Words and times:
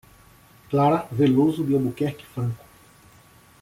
Clara 0.71 1.07
Veloso 1.11 1.61
de 1.63 1.75
Albuquerque 1.77 2.23
Franco 2.33 2.63